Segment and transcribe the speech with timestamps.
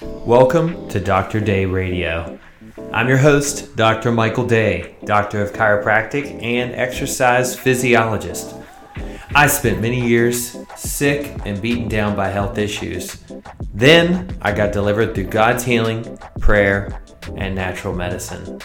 [0.00, 1.40] Welcome to Dr.
[1.40, 2.38] Day Radio.
[2.92, 4.12] I'm your host, Dr.
[4.12, 8.54] Michael Day, Doctor of Chiropractic and Exercise Physiologist.
[9.34, 13.22] I spent many years sick and beaten down by health issues.
[13.72, 17.00] Then I got delivered through God's healing, prayer,
[17.36, 18.60] and natural medicine.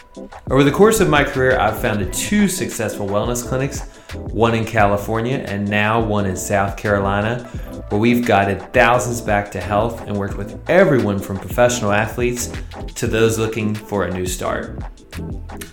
[0.51, 3.81] Over the course of my career, I've founded two successful wellness clinics,
[4.13, 7.49] one in California and now one in South Carolina,
[7.89, 12.51] where we've guided thousands back to health and worked with everyone from professional athletes
[12.95, 14.79] to those looking for a new start.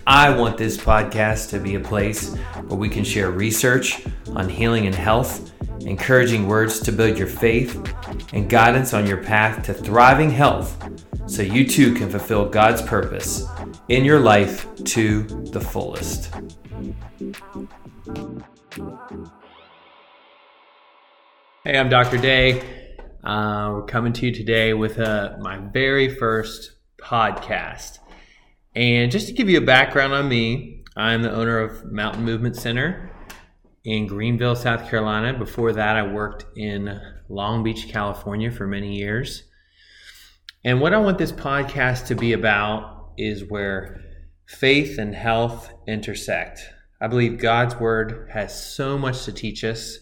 [0.05, 2.35] I want this podcast to be a place
[2.67, 7.75] where we can share research on healing and health, encouraging words to build your faith,
[8.33, 10.75] and guidance on your path to thriving health
[11.27, 13.45] so you too can fulfill God's purpose
[13.89, 16.33] in your life to the fullest.
[21.67, 22.17] Hey, I'm Dr.
[22.17, 22.61] Day.
[23.25, 27.99] Uh, we're coming to you today with uh, my very first podcast.
[28.73, 32.55] And just to give you a background on me, I'm the owner of Mountain Movement
[32.55, 33.11] Center
[33.83, 35.37] in Greenville, South Carolina.
[35.37, 39.43] Before that, I worked in Long Beach, California for many years.
[40.63, 44.05] And what I want this podcast to be about is where
[44.45, 46.61] faith and health intersect.
[47.01, 49.99] I believe God's word has so much to teach us,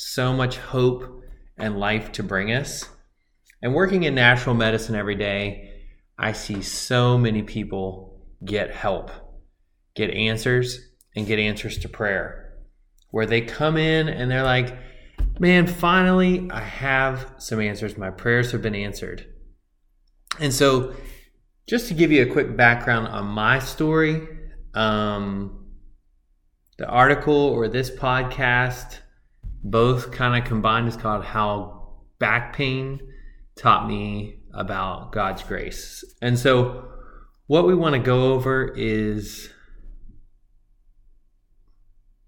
[0.00, 1.22] so much hope
[1.58, 2.88] and life to bring us.
[3.60, 5.82] And working in natural medicine every day,
[6.18, 9.10] I see so many people get help,
[9.94, 10.80] get answers,
[11.14, 12.54] and get answers to prayer.
[13.10, 14.74] Where they come in and they're like,
[15.38, 17.98] man, finally, I have some answers.
[17.98, 19.26] My prayers have been answered.
[20.38, 20.94] And so,
[21.68, 24.26] just to give you a quick background on my story,
[24.72, 25.66] um,
[26.78, 29.00] the article or this podcast,
[29.62, 33.00] both kind of combined, is called How Back Pain
[33.56, 36.04] Taught Me About God's Grace.
[36.22, 36.88] And so,
[37.46, 39.50] what we want to go over is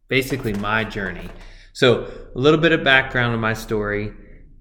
[0.08, 1.28] basically my journey.
[1.72, 4.12] So, a little bit of background on my story.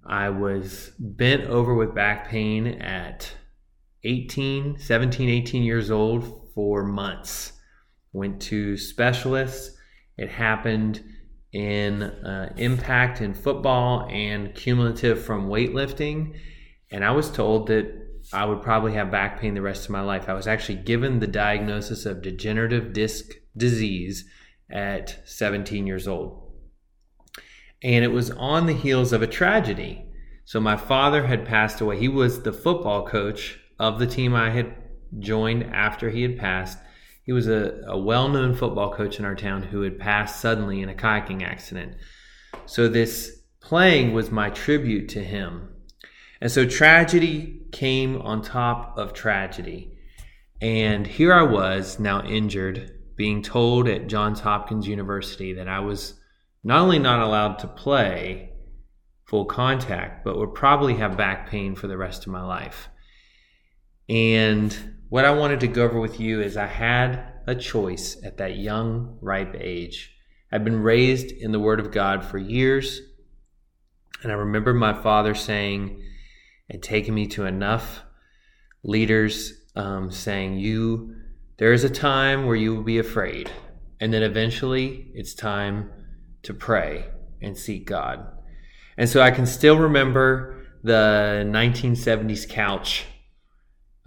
[0.06, 3.32] I was bent over with back pain at
[4.04, 7.54] 18, 17, 18 years old for months.
[8.14, 9.78] Went to specialists.
[10.18, 11.04] It happened
[11.54, 16.40] in uh, impact in football and cumulative from weightlifting.
[16.92, 18.02] And I was told that
[18.32, 20.30] I would probably have back pain the rest of my life.
[20.30, 24.26] I was actually given the diagnosis of degenerative disc disease
[24.70, 26.52] at 17 years old.
[27.84, 30.06] And it was on the heels of a tragedy.
[30.46, 31.98] So my father had passed away.
[31.98, 34.76] He was the football coach of the team I had
[35.20, 36.78] joined after he had passed.
[37.24, 40.82] He was a, a well known football coach in our town who had passed suddenly
[40.82, 41.96] in a kayaking accident.
[42.66, 45.70] So, this playing was my tribute to him.
[46.42, 49.98] And so, tragedy came on top of tragedy.
[50.62, 56.20] And here I was, now injured, being told at Johns Hopkins University that I was
[56.64, 58.52] not only not allowed to play
[59.26, 62.90] full contact, but would probably have back pain for the rest of my life.
[64.10, 64.76] And
[65.12, 68.56] what I wanted to go over with you is I had a choice at that
[68.56, 70.16] young, ripe age.
[70.54, 73.02] I'd been raised in the Word of God for years.
[74.24, 76.02] And I remember my father saying
[76.70, 78.04] and taking me to enough
[78.84, 81.14] leaders um, saying, You,
[81.58, 83.52] there is a time where you will be afraid.
[84.00, 85.92] And then eventually it's time
[86.44, 87.08] to pray
[87.42, 88.26] and seek God.
[88.96, 93.04] And so I can still remember the 1970s couch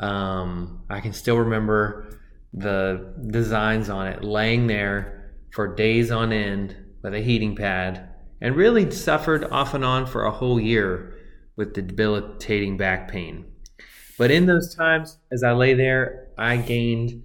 [0.05, 2.21] um, I can still remember
[2.53, 8.11] the designs on it laying there for days on end with a heating pad
[8.43, 11.15] and really suffered off and on for a whole year
[11.57, 13.47] with the debilitating back pain.
[14.19, 17.23] But in those times, as I lay there, I gained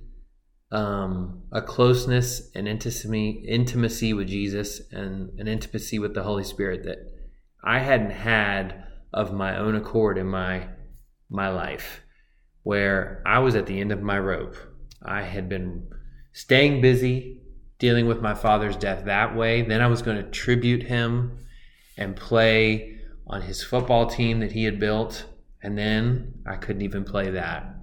[0.71, 6.83] um, a closeness and intimacy, intimacy with Jesus and an intimacy with the Holy Spirit
[6.85, 6.99] that
[7.61, 10.69] I hadn't had of my own accord in my
[11.29, 12.01] my life
[12.63, 14.55] where I was at the end of my rope.
[15.01, 15.87] I had been
[16.33, 17.41] staying busy
[17.79, 19.61] dealing with my father's death that way.
[19.61, 21.45] Then I was going to tribute him
[21.97, 22.97] and play
[23.27, 25.25] on his football team that he had built.
[25.61, 27.75] And then I couldn't even play that.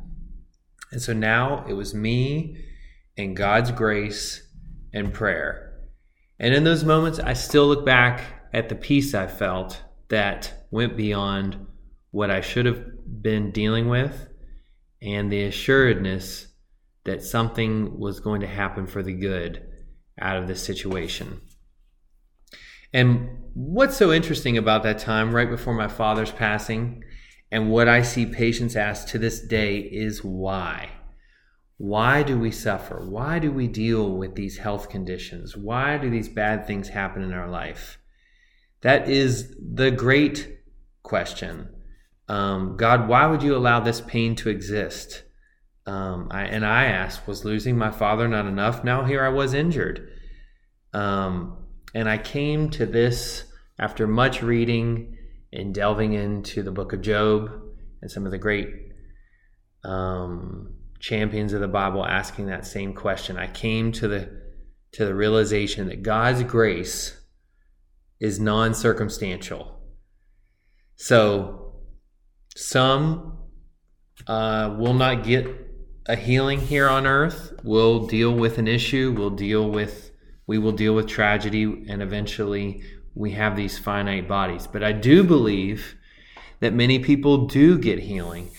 [0.92, 2.64] And so now it was me
[3.16, 4.42] and God's grace
[4.92, 5.80] and prayer.
[6.38, 10.96] And in those moments, I still look back at the peace I felt that went
[10.96, 11.66] beyond
[12.10, 14.28] what I should have been dealing with
[15.02, 16.48] and the assuredness
[17.04, 19.64] that something was going to happen for the good
[20.20, 21.40] out of this situation.
[22.92, 27.02] And what's so interesting about that time, right before my father's passing,
[27.50, 30.90] And what I see patients ask to this day is why?
[31.78, 33.04] Why do we suffer?
[33.06, 35.56] Why do we deal with these health conditions?
[35.56, 37.98] Why do these bad things happen in our life?
[38.80, 40.58] That is the great
[41.02, 41.68] question.
[42.28, 45.22] Um, God, why would you allow this pain to exist?
[45.86, 48.82] Um, I, and I asked, was losing my father not enough?
[48.82, 50.08] Now here I was injured.
[50.92, 51.64] Um,
[51.94, 53.44] and I came to this
[53.78, 55.16] after much reading
[55.52, 57.50] and delving into the book of Job
[58.02, 58.68] and some of the great
[59.84, 63.36] um, champions of the Bible asking that same question.
[63.36, 64.46] I came to the
[64.92, 67.20] to the realization that God's grace
[68.18, 69.78] is non-circumstantial.
[70.94, 71.65] So
[72.56, 73.36] some
[74.26, 75.46] uh, will not get
[76.06, 77.52] a healing here on earth.
[77.62, 79.14] We'll deal with an issue.
[79.16, 80.10] We'll deal with
[80.48, 82.82] we will deal with tragedy, and eventually
[83.14, 84.68] we have these finite bodies.
[84.68, 85.96] But I do believe
[86.60, 88.50] that many people do get healing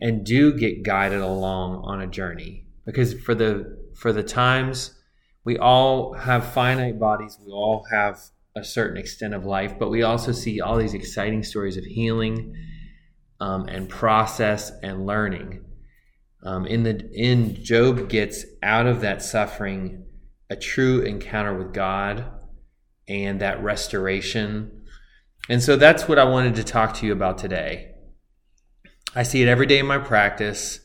[0.00, 4.98] and do get guided along on a journey because for the for the times
[5.44, 8.18] we all have finite bodies we all have
[8.56, 12.54] a certain extent of life but we also see all these exciting stories of healing
[13.42, 15.64] um, and process and learning
[16.44, 20.04] um, in the in job gets out of that suffering
[20.50, 22.24] a true encounter with god
[23.08, 24.82] and that restoration
[25.48, 27.92] and so that's what i wanted to talk to you about today
[29.14, 30.80] I see it every day in my practice.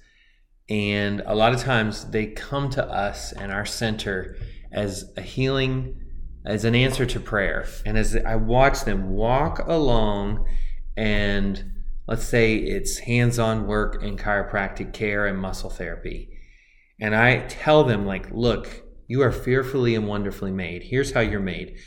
[0.69, 4.35] And a lot of times they come to us and our center
[4.71, 6.01] as a healing,
[6.45, 7.65] as an answer to prayer.
[7.85, 10.45] And as I watch them walk along,
[10.97, 11.71] and
[12.07, 16.29] let's say it's hands on work in chiropractic care and muscle therapy.
[16.99, 20.83] And I tell them, like, look, you are fearfully and wonderfully made.
[20.83, 21.77] Here's how you're made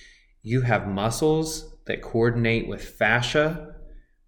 [0.42, 3.70] you have muscles that coordinate with fascia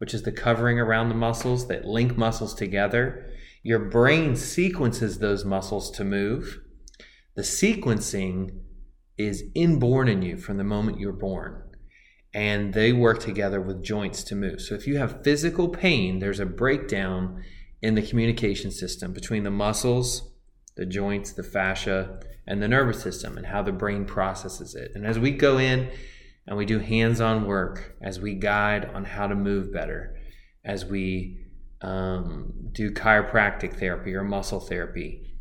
[0.02, 3.30] which is the covering around the muscles that link muscles together.
[3.62, 6.58] Your brain sequences those muscles to move.
[7.36, 8.62] The sequencing
[9.16, 11.62] is inborn in you from the moment you're born.
[12.34, 14.60] And they work together with joints to move.
[14.62, 17.42] So if you have physical pain, there's a breakdown
[17.82, 20.32] in the communication system between the muscles,
[20.76, 24.92] the joints, the fascia, and the nervous system, and how the brain processes it.
[24.94, 25.90] And as we go in
[26.46, 30.16] and we do hands on work as we guide on how to move better,
[30.64, 31.38] as we
[31.82, 35.34] um, do chiropractic therapy or muscle therapy.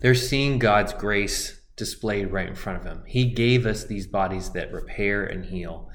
[0.00, 3.02] They're seeing God's grace displayed right in front of him.
[3.08, 5.90] He gave us these bodies that repair and heal.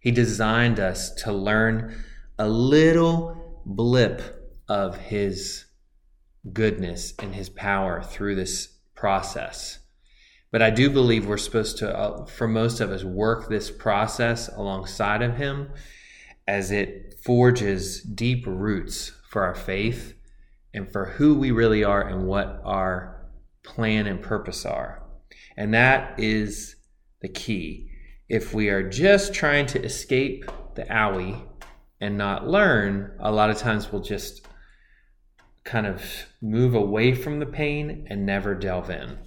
[0.00, 1.96] He designed us to learn
[2.40, 4.20] a little blip
[4.68, 5.66] of His
[6.52, 9.78] goodness and His power through this process.
[10.50, 14.48] But I do believe we're supposed to, uh, for most of us, work this process
[14.48, 15.70] alongside of Him
[16.48, 20.14] as it forges deep roots for our faith
[20.74, 23.30] and for who we really are and what our
[23.62, 25.02] plan and purpose are.
[25.58, 26.76] And that is
[27.20, 27.90] the key.
[28.28, 30.44] If we are just trying to escape
[30.76, 31.42] the owie
[32.00, 34.46] and not learn, a lot of times we'll just
[35.64, 36.00] kind of
[36.40, 39.18] move away from the pain and never delve in.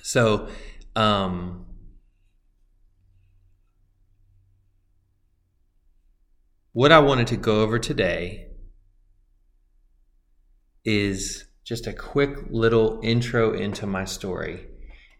[0.00, 0.48] So,
[0.94, 1.66] um,
[6.72, 8.46] what I wanted to go over today
[10.84, 14.68] is just a quick little intro into my story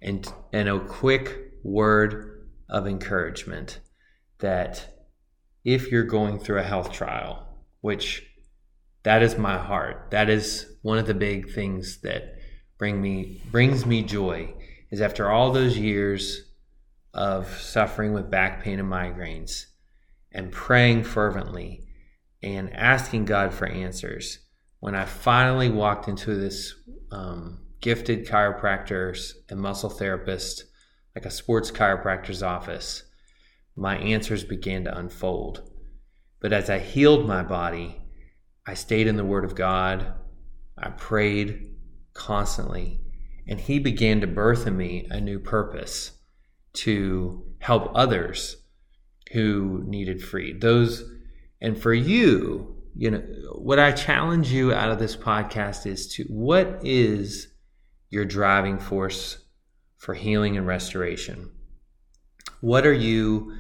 [0.00, 3.81] and and a quick word of encouragement
[4.38, 5.09] that
[5.65, 7.47] if you're going through a health trial,
[7.81, 8.23] which
[9.03, 12.37] that is my heart, that is one of the big things that
[12.79, 14.53] bring me brings me joy
[14.91, 16.43] is after all those years
[17.12, 19.65] of suffering with back pain and migraines
[20.33, 21.83] and praying fervently
[22.43, 24.38] and asking God for answers,
[24.81, 26.75] when I finally walked into this
[27.11, 30.62] um, gifted chiropractors and muscle therapists,
[31.14, 33.05] like a sports chiropractor's office,
[33.76, 35.71] my answers began to unfold.
[36.40, 38.02] But as I healed my body,
[38.66, 40.14] I stayed in the Word of God.
[40.76, 41.76] I prayed
[42.12, 43.02] constantly
[43.47, 46.11] and he began to birth in me a new purpose
[46.73, 48.57] to help others
[49.31, 50.61] who needed freed.
[50.61, 51.09] Those,
[51.61, 56.25] and for you, you know, what I challenge you out of this podcast is to
[56.25, 57.52] what is
[58.10, 59.38] your driving force
[59.96, 61.50] for healing and restoration?
[62.60, 63.54] What are you,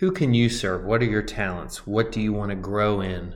[0.00, 0.84] who can you serve?
[0.84, 1.86] What are your talents?
[1.86, 3.34] What do you want to grow in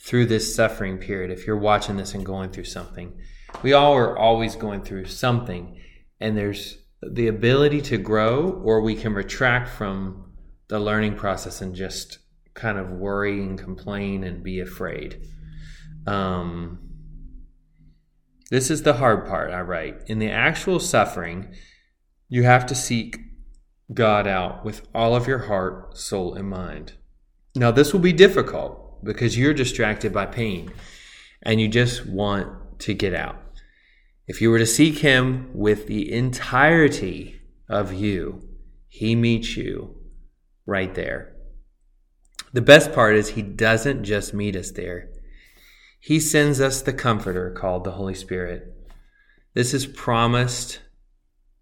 [0.00, 3.18] through this suffering period if you're watching this and going through something?
[3.62, 5.80] we all are always going through something
[6.20, 10.32] and there's the ability to grow or we can retract from
[10.68, 12.18] the learning process and just
[12.54, 15.22] kind of worry and complain and be afraid.
[16.06, 16.87] Um,
[18.50, 20.02] this is the hard part, I write.
[20.06, 21.54] In the actual suffering,
[22.28, 23.18] you have to seek
[23.92, 26.94] God out with all of your heart, soul, and mind.
[27.54, 30.72] Now, this will be difficult because you're distracted by pain
[31.42, 33.36] and you just want to get out.
[34.26, 38.46] If you were to seek Him with the entirety of you,
[38.88, 39.96] He meets you
[40.66, 41.34] right there.
[42.52, 45.10] The best part is He doesn't just meet us there,
[46.00, 48.72] He sends us the Comforter called the Holy Spirit.
[49.54, 50.80] This is promised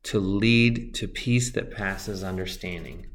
[0.05, 3.07] to lead to peace that passes understanding.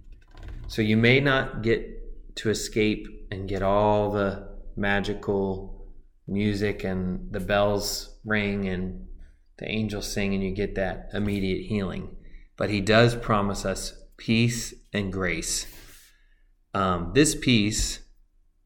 [0.68, 5.86] So you may not get to escape and get all the magical
[6.28, 9.08] music and the bells ring and
[9.58, 12.16] the angels sing and you get that immediate healing.
[12.58, 15.68] But he does promise us peace and grace.
[16.74, 18.00] Um, this peace,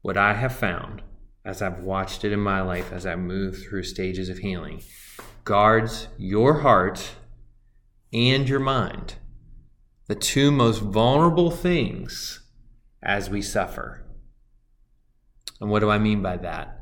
[0.00, 1.02] what I have found
[1.46, 4.82] as I've watched it in my life as I move through stages of healing,
[5.44, 7.12] guards your heart
[8.12, 9.14] and your mind,
[10.08, 12.42] the two most vulnerable things
[13.00, 14.04] as we suffer.
[15.60, 16.80] And what do I mean by that?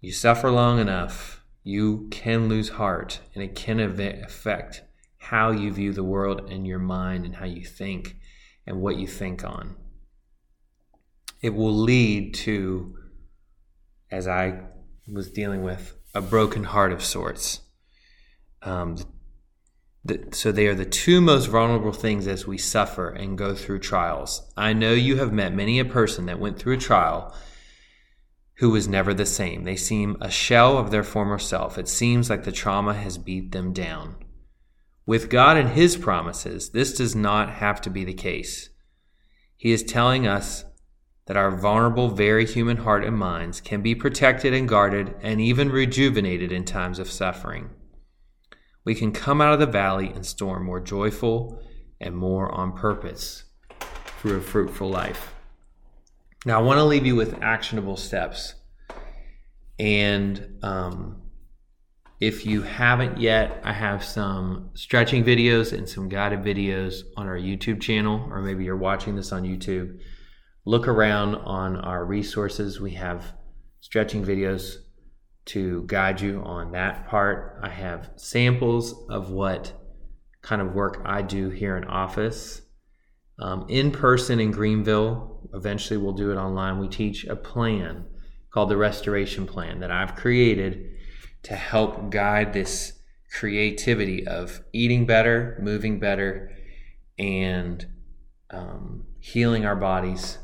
[0.00, 4.82] You suffer long enough, you can lose heart, and it can affect
[5.18, 8.16] how you view the world and your mind and how you think
[8.66, 9.76] and what you think on.
[11.40, 12.96] It will lead to,
[14.16, 14.58] as I
[15.06, 17.60] was dealing with, a broken heart of sorts.
[18.62, 18.96] Um,
[20.32, 24.50] so they are the two most vulnerable things as we suffer and go through trials.
[24.56, 27.34] I know you have met many a person that went through a trial
[28.54, 29.64] who was never the same.
[29.64, 31.76] They seem a shell of their former self.
[31.76, 34.16] It seems like the trauma has beat them down.
[35.04, 38.70] With God and His promises, this does not have to be the case.
[39.58, 40.64] He is telling us
[41.26, 45.70] that our vulnerable, very human heart and minds can be protected and guarded and even
[45.70, 47.70] rejuvenated in times of suffering
[48.86, 51.60] we can come out of the valley and storm more joyful
[52.00, 53.44] and more on purpose
[54.20, 55.34] through a fruitful life.
[56.46, 58.54] Now, I want to leave you with actionable steps.
[59.78, 61.20] And um,
[62.20, 67.36] if you haven't yet, I have some stretching videos and some guided videos on our
[67.36, 69.98] YouTube channel, or maybe you're watching this on YouTube.
[70.68, 72.80] Look around on our resources.
[72.80, 73.34] We have
[73.78, 74.78] stretching videos
[75.44, 77.60] to guide you on that part.
[77.62, 79.72] I have samples of what
[80.42, 82.62] kind of work I do here in office.
[83.38, 86.80] Um, in person in Greenville, eventually we'll do it online.
[86.80, 88.04] We teach a plan
[88.50, 90.96] called the Restoration Plan that I've created
[91.44, 92.92] to help guide this
[93.30, 96.50] creativity of eating better, moving better,
[97.20, 97.86] and
[98.50, 100.38] um, healing our bodies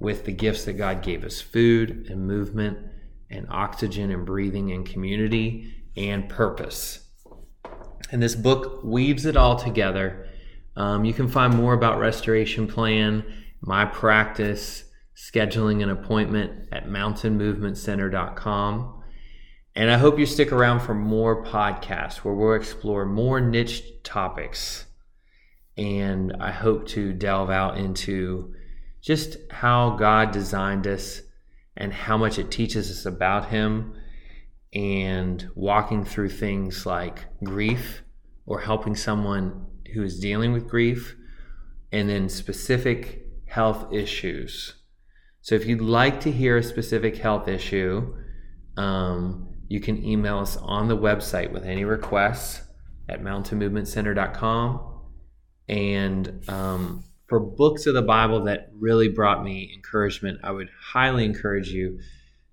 [0.00, 2.78] with the gifts that God gave us food and movement
[3.30, 7.06] and oxygen and breathing and community and purpose.
[8.10, 10.26] And this book weaves it all together.
[10.74, 13.22] Um, you can find more about Restoration Plan,
[13.60, 14.82] my practice,
[15.14, 19.02] scheduling an appointment at mountainmovementcenter.com.
[19.76, 24.86] And I hope you stick around for more podcasts where we'll explore more niche topics.
[25.76, 28.52] And I hope to delve out into
[29.00, 31.22] just how God designed us
[31.76, 33.94] and how much it teaches us about Him
[34.72, 38.02] and walking through things like grief
[38.46, 41.16] or helping someone who is dealing with grief
[41.92, 44.74] and then specific health issues.
[45.42, 48.14] So if you'd like to hear a specific health issue,
[48.76, 52.62] um, you can email us on the website with any requests
[53.08, 54.86] at mountainmovementcenter.com.
[55.68, 61.24] And um, for books of the Bible that really brought me encouragement, I would highly
[61.24, 62.00] encourage you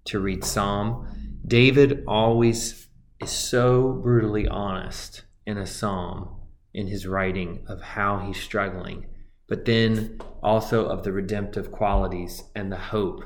[0.06, 1.08] to read Psalm.
[1.46, 2.88] David always
[3.20, 6.30] is so brutally honest in a psalm
[6.76, 9.08] in his writing of how he's struggling,
[9.48, 13.24] but then also of the redemptive qualities and the hope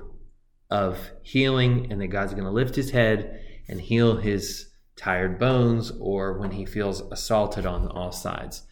[0.69, 5.91] of healing and that God's going to lift his head and heal his tired bones
[5.99, 8.63] or when he feels assaulted on all sides.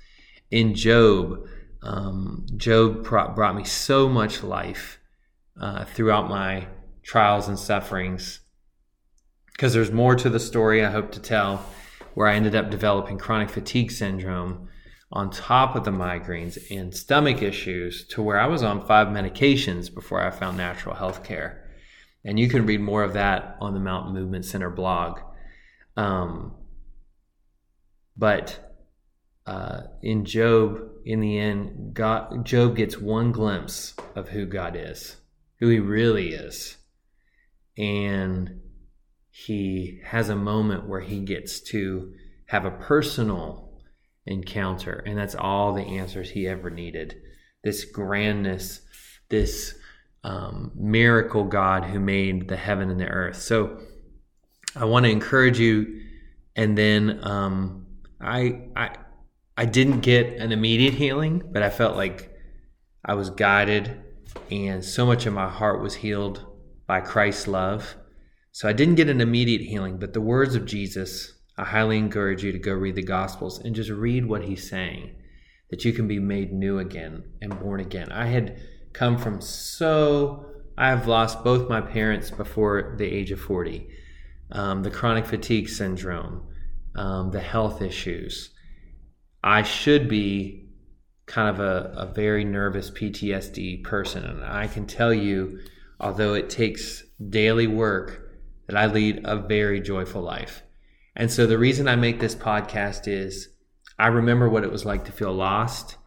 [0.49, 1.45] In Job,
[1.81, 4.99] um, Job brought me so much life
[5.59, 6.67] uh, throughout my
[7.03, 8.41] trials and sufferings
[9.51, 11.65] because there's more to the story I hope to tell
[12.13, 14.69] where I ended up developing chronic fatigue syndrome
[15.11, 19.93] on top of the migraines and stomach issues to where I was on five medications
[19.93, 21.67] before I found natural health care.
[22.23, 25.19] And you can read more of that on the Mountain Movement Center blog.
[25.97, 26.55] Um,
[28.15, 28.77] but
[29.45, 35.17] uh, in Job, in the end, God, Job gets one glimpse of who God is.
[35.59, 36.77] who he really is.
[37.77, 38.61] And
[39.29, 42.13] he has a moment where he gets to
[42.47, 43.77] have a personal
[44.25, 45.03] encounter.
[45.05, 47.15] And that's all the answers he ever needed.
[47.63, 48.81] This grandness,
[49.29, 49.75] this
[50.23, 53.37] um, miracle God who made the heaven and the earth.
[53.37, 53.79] So
[54.75, 56.01] I want to encourage you.
[56.55, 57.87] And then um,
[58.19, 58.95] I, I,
[59.59, 62.33] I didn't get an immediate healing, but I felt like
[63.03, 63.91] I was guided,
[64.49, 66.45] and so much of my heart was healed
[66.87, 67.97] by Christ's love.
[68.53, 72.41] So I didn't get an immediate healing, but the words of Jesus, I highly encourage
[72.41, 75.13] you to go read the Gospels and just read what he's saying,
[75.71, 78.13] that you can be made new again and born again.
[78.13, 78.61] I had
[78.93, 80.45] come from so,
[80.77, 83.89] I have lost both my parents before the age of 40,
[84.53, 86.47] um, the chronic fatigue syndrome,
[86.95, 88.51] um, the health issues.
[89.43, 90.69] I should be
[91.25, 94.23] kind of a, a very nervous PTSD person.
[94.23, 95.59] And I can tell you,
[95.99, 98.29] although it takes daily work,
[98.67, 100.63] that I lead a very joyful life.
[101.15, 103.49] And so the reason I make this podcast is
[103.97, 105.97] I remember what it was like to feel lost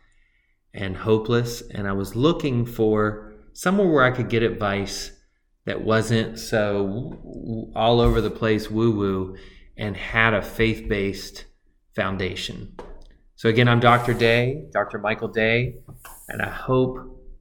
[0.74, 1.62] and hopeless.
[1.70, 5.12] And I was looking for somewhere where I could get advice
[5.64, 9.36] that wasn't so all over the place woo woo
[9.76, 11.44] and had a faith based
[11.94, 12.76] foundation.
[13.42, 14.14] So, again, I'm Dr.
[14.14, 15.00] Day, Dr.
[15.00, 15.74] Michael Day,
[16.28, 16.96] and I hope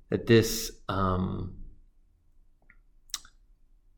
[0.10, 1.58] that this um,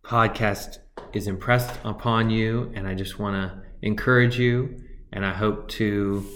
[0.04, 0.80] podcast
[1.14, 2.74] is impressed upon you.
[2.76, 4.84] And I just want to encourage you,
[5.14, 6.28] and I hope to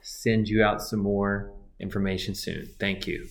[0.00, 2.70] send you out some more information soon.
[2.80, 3.28] Thank you.